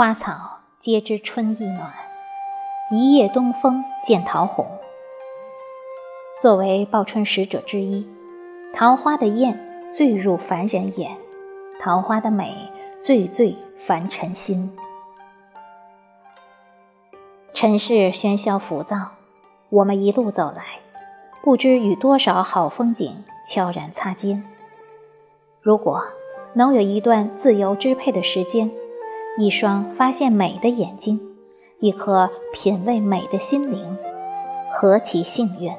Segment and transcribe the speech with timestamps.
[0.00, 1.92] 花草皆知春意暖，
[2.90, 4.66] 一夜东风见桃红。
[6.40, 8.08] 作为报春使者之一，
[8.72, 11.14] 桃花的艳最入凡人眼，
[11.82, 12.56] 桃花的美
[12.98, 14.74] 最醉凡尘心。
[17.52, 18.96] 尘世喧嚣浮躁，
[19.68, 20.64] 我们一路走来，
[21.42, 24.42] 不知与多少好风景悄然擦肩。
[25.60, 26.02] 如果
[26.54, 28.70] 能有一段自由支配的时间，
[29.40, 31.18] 一双发现美的眼睛，
[31.78, 33.96] 一颗品味美的心灵，
[34.70, 35.72] 何其幸运！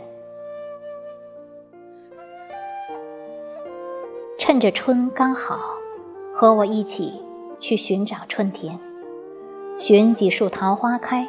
[4.40, 5.60] 趁着春刚好，
[6.34, 7.22] 和我一起
[7.60, 8.80] 去寻找春天，
[9.78, 11.28] 寻几束桃花开，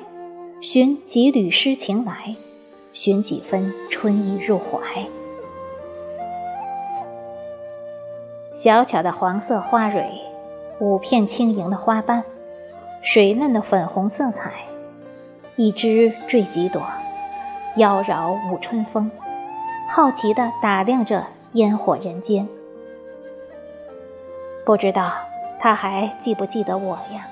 [0.62, 2.34] 寻几缕诗情来，
[2.94, 5.06] 寻几分春意入怀。
[8.54, 10.10] 小巧的黄色花蕊，
[10.82, 12.24] 五片轻盈的花瓣，
[13.02, 14.50] 水嫩的粉红色彩，
[15.54, 16.82] 一枝缀几朵，
[17.76, 19.08] 妖娆舞春风。
[19.88, 22.48] 好奇地打量着烟火人间，
[24.66, 25.12] 不知道
[25.60, 27.28] 他还记不记得我呀？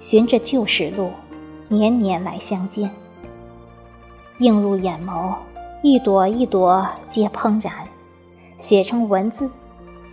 [0.00, 1.10] 循着旧时路，
[1.68, 2.90] 年年来相见。
[4.38, 5.34] 映入眼眸，
[5.82, 7.74] 一朵一朵皆怦然，
[8.56, 9.50] 写成文字。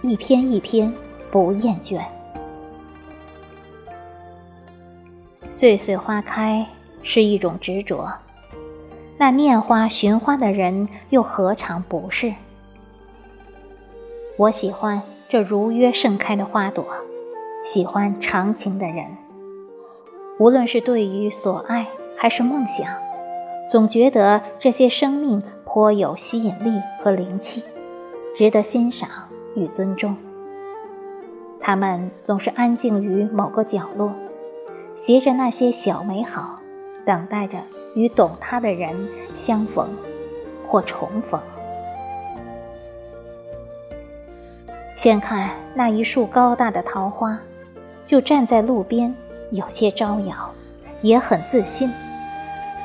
[0.01, 0.93] 一篇一篇
[1.31, 2.01] 不厌倦，
[5.49, 6.65] 岁岁花开
[7.03, 8.11] 是一种执着，
[9.17, 12.33] 那念花寻花的人又何尝不是？
[14.37, 16.85] 我喜欢这如约盛开的花朵，
[17.63, 19.05] 喜欢长情的人。
[20.39, 22.87] 无论是对于所爱还是梦想，
[23.69, 27.63] 总觉得这些生命颇有吸引力和灵气，
[28.35, 29.09] 值得欣赏。
[29.55, 30.13] 与尊重，
[31.61, 34.11] 他们总是安静于某个角落，
[34.95, 36.59] 携着那些小美好，
[37.05, 37.57] 等待着
[37.95, 39.87] 与懂他的人相逢
[40.67, 41.39] 或重逢。
[44.95, 47.37] 先看那一束高大的桃花，
[48.05, 49.13] 就站在路边，
[49.51, 50.35] 有些招摇，
[51.01, 51.91] 也很自信，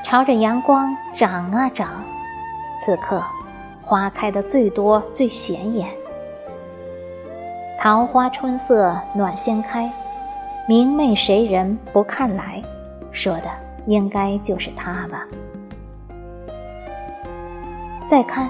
[0.05, 2.03] 朝着阳光长啊长。
[2.85, 3.23] 此刻，
[3.83, 5.89] 花开的最多最显眼。
[7.79, 9.91] 桃花春色暖先开，
[10.71, 12.63] 明媚谁人不看来？
[13.11, 13.47] 说的
[13.87, 15.27] 应该就是他吧。
[18.09, 18.49] 再看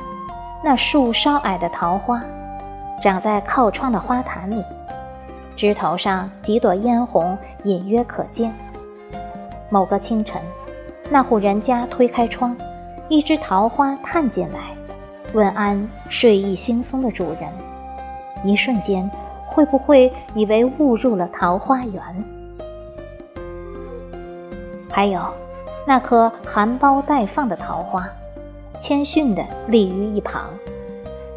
[0.63, 2.23] 那树稍矮的桃花，
[3.03, 4.63] 长在靠窗的花坛里，
[5.57, 8.53] 枝头上几朵嫣红隐约可见。
[9.71, 10.43] 某个清晨，
[11.09, 12.55] 那户人家推开窗，
[13.09, 14.77] 一只桃花探进来，
[15.33, 17.51] 问安睡意惺忪的主人。
[18.45, 19.11] 一瞬间，
[19.51, 22.03] 会不会以为误入了桃花源？
[24.89, 25.21] 还有，
[25.87, 28.09] 那颗含苞待放的桃花，
[28.81, 30.51] 谦逊地立于一旁，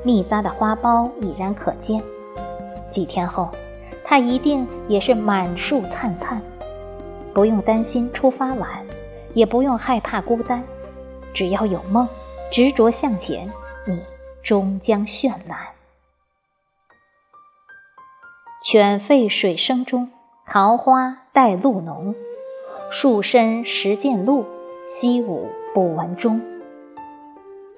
[0.04, 2.02] 密匝的花苞已然可见。
[2.90, 3.50] 几天后，
[4.04, 6.42] 它一定也是满树灿灿。
[7.34, 8.70] 不用担心出发晚，
[9.34, 10.64] 也不用害怕孤单，
[11.34, 12.08] 只要有梦，
[12.52, 13.50] 执着向前，
[13.86, 14.00] 你
[14.44, 15.73] 终将绚烂。
[18.64, 20.10] 犬吠水声中，
[20.46, 22.16] 桃花带露浓。
[22.90, 24.46] 树深时见鹿，
[24.88, 26.42] 溪舞不闻钟。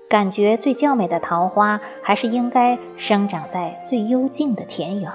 [0.07, 5.11] 感觉最娇美的桃花，还是应该生长在最幽静的田园。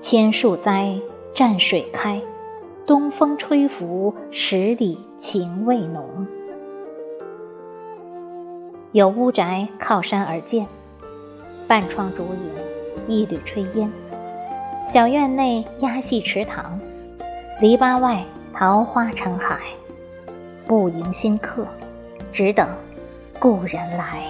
[0.00, 0.98] 千树栽，
[1.34, 2.18] 蘸水开，
[2.86, 6.26] 东风吹拂，十里情味浓。
[8.92, 10.66] 有屋宅靠山而建，
[11.68, 12.71] 半窗竹影。
[13.08, 13.90] 一缕炊烟，
[14.92, 16.78] 小院内鸭戏池塘，
[17.60, 19.58] 篱笆外桃花成海，
[20.66, 21.66] 不迎新客，
[22.32, 22.68] 只等
[23.38, 24.22] 故人来。